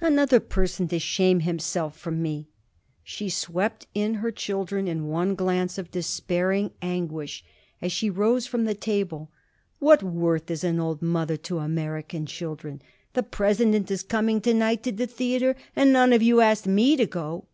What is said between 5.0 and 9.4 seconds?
one glance of despairing anguish as she rose from the table.